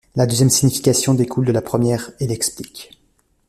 [0.15, 2.89] La deuxième signification découle de la première et l’explique.